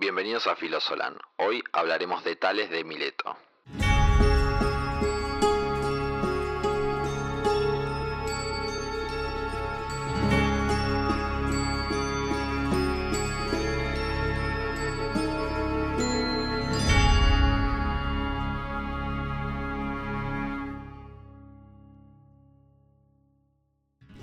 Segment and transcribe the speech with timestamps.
[0.00, 1.18] Bienvenidos a Filosolan.
[1.36, 3.36] Hoy hablaremos de Tales de Mileto.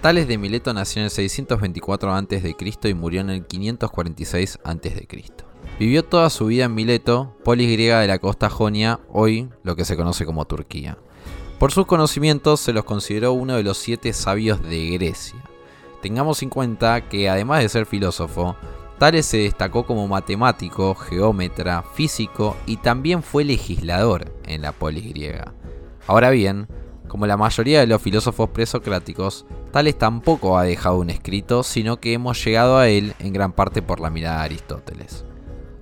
[0.01, 2.55] Tales de Mileto nació en el 624 a.C.
[2.89, 5.07] y murió en el 546 a.C.
[5.79, 9.85] Vivió toda su vida en Mileto, polis griega de la costa jonia, hoy lo que
[9.85, 10.97] se conoce como Turquía.
[11.59, 15.39] Por sus conocimientos se los consideró uno de los siete sabios de Grecia.
[16.01, 18.55] Tengamos en cuenta que además de ser filósofo,
[18.97, 25.53] Tales se destacó como matemático, geómetra, físico y también fue legislador en la polis griega.
[26.07, 26.67] Ahora bien,
[27.07, 32.13] como la mayoría de los filósofos presocráticos, Tales tampoco ha dejado un escrito, sino que
[32.13, 35.26] hemos llegado a él en gran parte por la mirada de Aristóteles.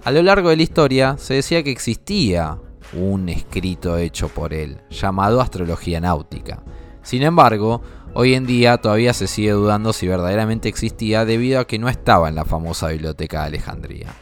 [0.05, 2.59] A lo largo de la historia se decía que existía
[2.93, 6.62] un escrito hecho por él, llamado Astrología Náutica.
[7.01, 7.81] Sin embargo,
[8.13, 12.29] hoy en día todavía se sigue dudando si verdaderamente existía debido a que no estaba
[12.29, 14.13] en la famosa biblioteca de Alejandría.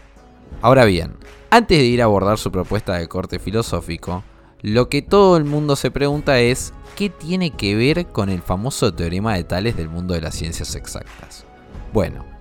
[0.61, 1.17] Ahora bien,
[1.49, 4.23] antes de ir a abordar su propuesta de corte filosófico,
[4.61, 8.93] lo que todo el mundo se pregunta es ¿qué tiene que ver con el famoso
[8.93, 11.45] teorema de Tales del mundo de las ciencias exactas?
[11.91, 12.32] Bueno,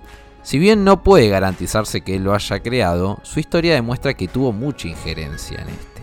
[0.42, 4.52] si bien no puede garantizarse que él lo haya creado, su historia demuestra que tuvo
[4.52, 6.02] mucha injerencia en este.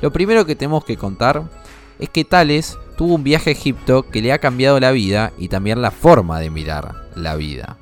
[0.00, 1.44] Lo primero que tenemos que contar
[1.98, 5.48] es que Tales tuvo un viaje a Egipto que le ha cambiado la vida y
[5.48, 7.76] también la forma de mirar la vida.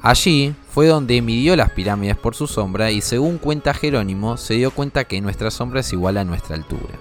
[0.00, 4.70] Allí fue donde midió las pirámides por su sombra y según cuenta Jerónimo se dio
[4.70, 6.94] cuenta que nuestra sombra es igual a nuestra altura.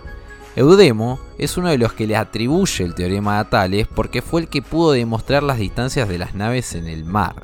[0.55, 4.47] Eudemo es uno de los que le atribuye el teorema a Tales porque fue el
[4.47, 7.35] que pudo demostrar las distancias de las naves en el mar.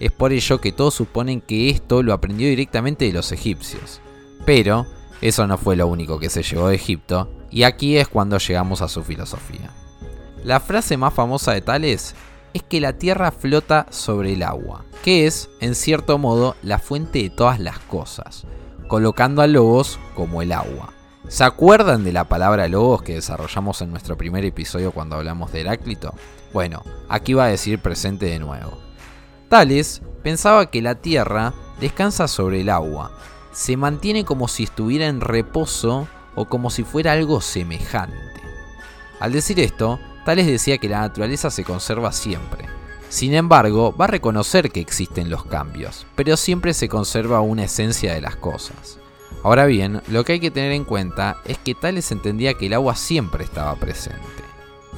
[0.00, 4.00] Es por ello que todos suponen que esto lo aprendió directamente de los egipcios.
[4.46, 4.86] Pero
[5.20, 8.80] eso no fue lo único que se llevó de Egipto, y aquí es cuando llegamos
[8.80, 9.70] a su filosofía.
[10.42, 12.14] La frase más famosa de Tales
[12.54, 17.22] es que la Tierra flota sobre el agua, que es, en cierto modo, la fuente
[17.22, 18.46] de todas las cosas,
[18.88, 20.94] colocando a Logos como el agua.
[21.28, 25.60] ¿Se acuerdan de la palabra logos que desarrollamos en nuestro primer episodio cuando hablamos de
[25.60, 26.14] Heráclito?
[26.52, 28.89] Bueno, aquí va a decir presente de nuevo.
[29.50, 33.10] Tales pensaba que la Tierra descansa sobre el agua,
[33.50, 36.06] se mantiene como si estuviera en reposo
[36.36, 38.14] o como si fuera algo semejante.
[39.18, 42.66] Al decir esto, Tales decía que la naturaleza se conserva siempre.
[43.08, 48.14] Sin embargo, va a reconocer que existen los cambios, pero siempre se conserva una esencia
[48.14, 49.00] de las cosas.
[49.42, 52.74] Ahora bien, lo que hay que tener en cuenta es que Tales entendía que el
[52.74, 54.20] agua siempre estaba presente.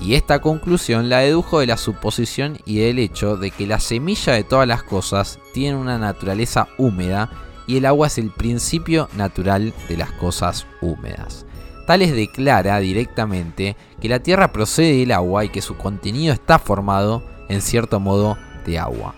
[0.05, 4.33] Y esta conclusión la dedujo de la suposición y del hecho de que la semilla
[4.33, 7.31] de todas las cosas tiene una naturaleza húmeda
[7.69, 11.47] y el agua es el principio natural de las cosas húmedas.
[11.87, 17.23] Tales declara directamente que la Tierra procede del agua y que su contenido está formado,
[17.49, 18.37] en cierto modo,
[18.67, 19.15] de agua.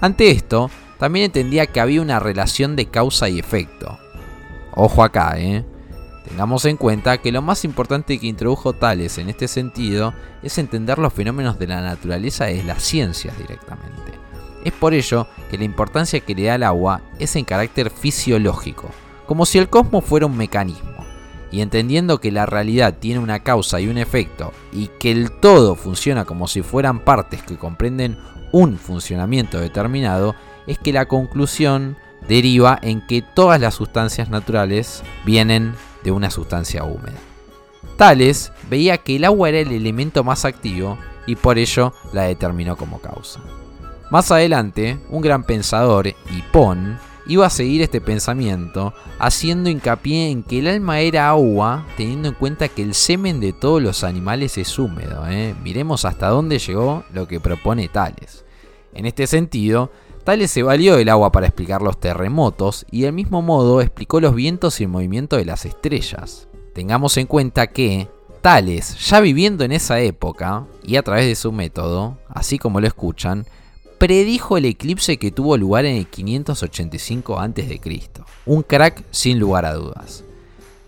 [0.00, 3.98] Ante esto, también entendía que había una relación de causa y efecto,
[4.78, 5.64] Ojo acá, ¿eh?
[6.28, 10.98] Tengamos en cuenta que lo más importante que introdujo Tales en este sentido es entender
[10.98, 14.12] los fenómenos de la naturaleza de las ciencias directamente.
[14.64, 18.90] Es por ello que la importancia que le da al agua es en carácter fisiológico,
[19.26, 21.06] como si el cosmos fuera un mecanismo.
[21.52, 25.76] Y entendiendo que la realidad tiene una causa y un efecto, y que el todo
[25.76, 28.18] funciona como si fueran partes que comprenden
[28.50, 30.34] un funcionamiento determinado,
[30.66, 35.74] es que la conclusión deriva en que todas las sustancias naturales vienen
[36.06, 37.18] de una sustancia húmeda.
[37.96, 40.96] Tales veía que el agua era el elemento más activo
[41.26, 43.40] y por ello la determinó como causa.
[44.12, 50.60] Más adelante, un gran pensador, Hipón, iba a seguir este pensamiento, haciendo hincapié en que
[50.60, 54.78] el alma era agua, teniendo en cuenta que el semen de todos los animales es
[54.78, 55.26] húmedo.
[55.28, 55.56] ¿eh?
[55.60, 58.44] Miremos hasta dónde llegó lo que propone Tales.
[58.94, 59.90] En este sentido,
[60.26, 64.34] Tales se valió del agua para explicar los terremotos y del mismo modo explicó los
[64.34, 66.48] vientos y el movimiento de las estrellas.
[66.74, 68.08] Tengamos en cuenta que
[68.40, 72.88] Tales, ya viviendo en esa época y a través de su método, así como lo
[72.88, 73.46] escuchan,
[73.98, 77.80] predijo el eclipse que tuvo lugar en el 585 a.C.
[78.46, 80.24] Un crack sin lugar a dudas.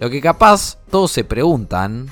[0.01, 2.09] Lo que capaz todos se preguntan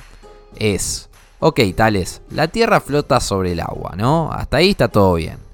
[0.55, 1.09] es,
[1.39, 4.31] ok Tales, la Tierra flota sobre el agua, ¿no?
[4.31, 5.46] Hasta ahí está todo bien.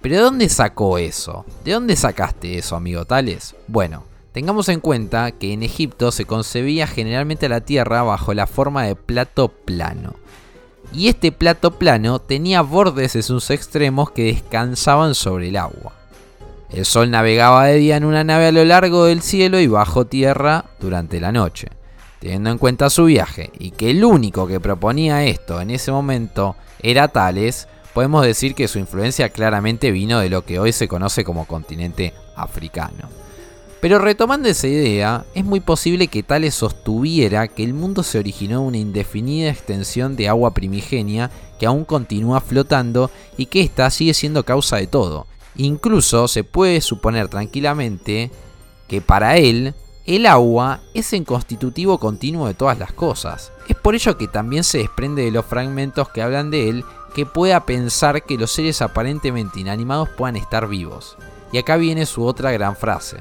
[0.00, 1.44] Pero ¿de dónde sacó eso?
[1.64, 3.54] ¿De dónde sacaste eso, amigo Tales?
[3.68, 8.84] Bueno, tengamos en cuenta que en Egipto se concebía generalmente la tierra bajo la forma
[8.84, 10.14] de plato plano.
[10.92, 15.92] Y este plato plano tenía bordes en sus extremos que descansaban sobre el agua.
[16.70, 20.06] El sol navegaba de día en una nave a lo largo del cielo y bajo
[20.06, 21.68] tierra durante la noche.
[22.20, 26.56] Teniendo en cuenta su viaje y que el único que proponía esto en ese momento
[26.80, 31.24] era Tales, podemos decir que su influencia claramente vino de lo que hoy se conoce
[31.24, 33.08] como continente africano.
[33.80, 38.60] Pero retomando esa idea, es muy posible que Tales sostuviera que el mundo se originó
[38.60, 44.12] de una indefinida extensión de agua primigenia que aún continúa flotando y que ésta sigue
[44.12, 45.26] siendo causa de todo.
[45.56, 48.30] Incluso se puede suponer tranquilamente
[48.86, 53.50] que para él el agua es el constitutivo continuo de todas las cosas.
[53.68, 57.26] Es por ello que también se desprende de los fragmentos que hablan de él que
[57.26, 61.16] pueda pensar que los seres aparentemente inanimados puedan estar vivos.
[61.52, 63.18] Y acá viene su otra gran frase.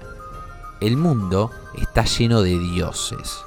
[0.79, 3.39] El mundo está lleno de dioses.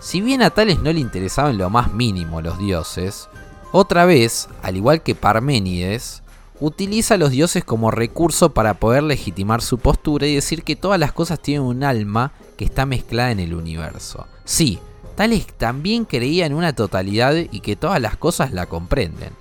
[0.00, 3.28] Si bien a Tales no le interesaban lo más mínimo los dioses,
[3.72, 6.22] otra vez, al igual que Parménides,
[6.60, 10.98] utiliza a los dioses como recurso para poder legitimar su postura y decir que todas
[10.98, 14.26] las cosas tienen un alma que está mezclada en el universo.
[14.44, 14.78] Sí,
[15.16, 19.32] Tales también creía en una totalidad y que todas las cosas la comprenden.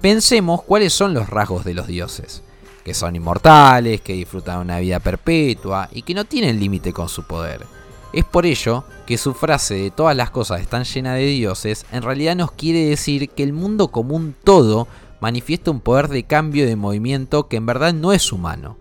[0.00, 2.42] Pensemos cuáles son los rasgos de los dioses,
[2.84, 7.24] que son inmortales, que disfrutan una vida perpetua y que no tienen límite con su
[7.24, 7.66] poder.
[8.12, 12.02] Es por ello que su frase de todas las cosas están llenas de dioses en
[12.02, 14.86] realidad nos quiere decir que el mundo como un todo
[15.20, 18.76] manifiesta un poder de cambio de movimiento que en verdad no es humano,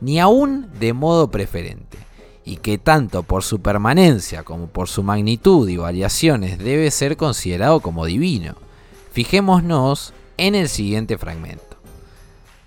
[0.00, 1.98] ni aún de modo preferente
[2.44, 7.80] y que tanto por su permanencia como por su magnitud y variaciones debe ser considerado
[7.80, 8.54] como divino.
[9.12, 11.76] Fijémonos en el siguiente fragmento.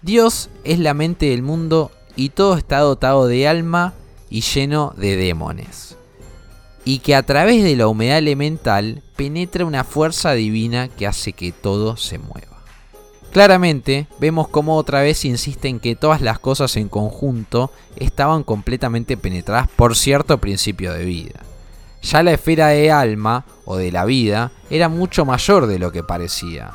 [0.03, 3.93] Dios es la mente del mundo y todo está dotado de alma
[4.29, 5.97] y lleno de demones.
[6.85, 11.51] Y que a través de la humedad elemental penetra una fuerza divina que hace que
[11.51, 12.51] todo se mueva.
[13.31, 19.15] Claramente vemos cómo otra vez insiste en que todas las cosas en conjunto estaban completamente
[19.15, 21.39] penetradas por cierto principio de vida.
[22.01, 26.03] Ya la esfera de alma o de la vida era mucho mayor de lo que
[26.03, 26.71] parecía.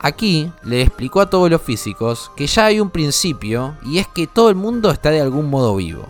[0.00, 4.26] Aquí le explicó a todos los físicos que ya hay un principio y es que
[4.26, 6.06] todo el mundo está de algún modo vivo.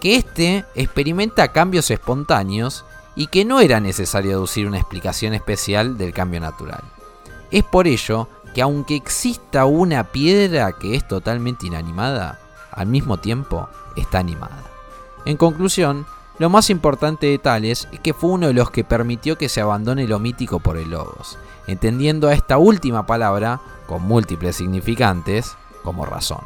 [0.00, 2.84] Que éste experimenta cambios espontáneos
[3.14, 6.82] y que no era necesario deducir una explicación especial del cambio natural.
[7.50, 12.38] Es por ello que aunque exista una piedra que es totalmente inanimada,
[12.70, 14.62] al mismo tiempo está animada.
[15.24, 16.06] En conclusión,
[16.38, 19.60] lo más importante de Tales es que fue uno de los que permitió que se
[19.60, 26.04] abandone lo mítico por el logos, entendiendo a esta última palabra, con múltiples significantes, como
[26.04, 26.40] razón.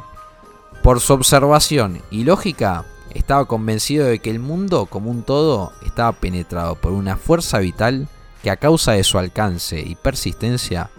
[0.81, 6.13] Por su observación y lógica, estaba convencido de que el mundo como un todo estaba
[6.13, 8.07] penetrado por una fuerza vital
[8.41, 10.89] que a causa de su alcance y persistencia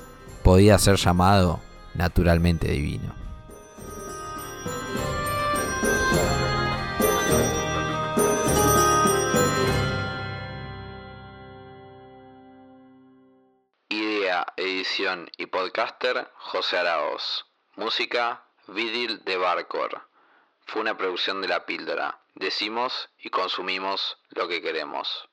[0.43, 1.61] podía ser llamado
[1.95, 3.22] naturalmente divino.
[14.57, 17.45] Edición y podcaster José Araoz.
[17.77, 20.09] Música Vidil de Barcor.
[20.65, 22.19] Fue una producción de La Píldora.
[22.35, 25.29] Decimos y consumimos lo que queremos.